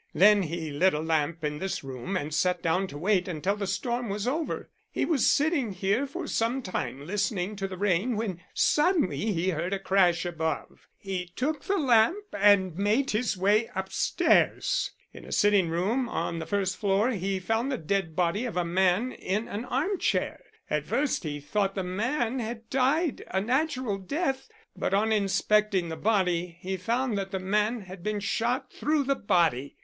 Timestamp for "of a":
18.45-18.65